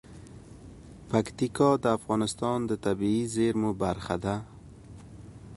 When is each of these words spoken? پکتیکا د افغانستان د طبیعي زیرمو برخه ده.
پکتیکا 1.09 1.69
د 1.83 1.85
افغانستان 1.97 2.59
د 2.69 2.71
طبیعي 2.85 3.23
زیرمو 3.35 3.71
برخه 3.83 4.15
ده. 4.23 4.35